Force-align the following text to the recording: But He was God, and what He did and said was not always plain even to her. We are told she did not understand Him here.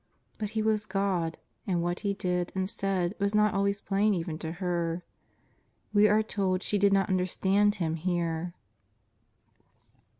But 0.39 0.49
He 0.57 0.63
was 0.63 0.87
God, 0.87 1.37
and 1.67 1.83
what 1.83 1.99
He 1.99 2.15
did 2.15 2.51
and 2.55 2.67
said 2.67 3.13
was 3.19 3.35
not 3.35 3.53
always 3.53 3.81
plain 3.81 4.15
even 4.15 4.39
to 4.39 4.53
her. 4.53 5.03
We 5.93 6.07
are 6.07 6.23
told 6.23 6.63
she 6.63 6.79
did 6.79 6.91
not 6.91 7.07
understand 7.09 7.75
Him 7.75 7.93
here. 7.97 8.55